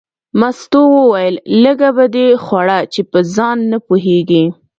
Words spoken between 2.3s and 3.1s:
خوړه چې